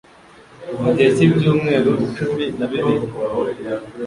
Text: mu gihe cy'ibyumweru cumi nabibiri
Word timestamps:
mu 0.81 0.89
gihe 0.95 1.09
cy'ibyumweru 1.15 1.91
cumi 2.15 2.45
nabibiri 2.57 3.07